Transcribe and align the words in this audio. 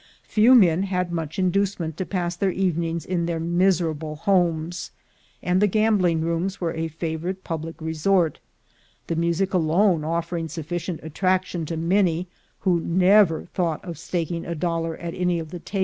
'Few 0.23 0.55
men 0.55 0.81
had 0.81 1.11
much 1.11 1.37
inducement 1.37 1.95
to 1.97 2.07
pass 2.07 2.35
their 2.35 2.49
evenings 2.49 3.05
in 3.05 3.27
their 3.27 3.39
miserable 3.39 4.15
homes, 4.15 4.89
and 5.43 5.61
the 5.61 5.67
gambling 5.67 6.21
rooms 6.21 6.59
were 6.59 6.73
a 6.73 6.87
favorite 6.87 7.43
public 7.43 7.79
resort, 7.79 8.39
the 9.05 9.15
music 9.15 9.53
alone 9.53 10.03
offering 10.03 10.47
sufficient 10.47 11.01
attraction 11.03 11.67
to 11.67 11.77
many 11.77 12.27
who 12.61 12.79
never 12.79 13.45
thought 13.45 13.85
of 13.85 13.99
staking 13.99 14.43
a 14.43 14.55
dollar 14.55 14.97
at 14.97 15.13
any 15.13 15.37
of 15.37 15.51
the 15.51 15.59
tables. 15.59 15.79